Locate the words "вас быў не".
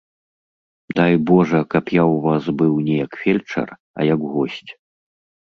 2.25-2.95